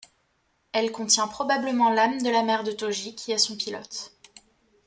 Elle 0.71 0.91
contient 0.91 1.27
probablement 1.27 1.91
l'âme 1.91 2.23
de 2.23 2.29
la 2.31 2.41
mère 2.41 2.63
de 2.63 2.71
Tōji 2.71 3.13
qui 3.13 3.33
est 3.33 3.37
son 3.37 3.55
pilote. 3.55 4.11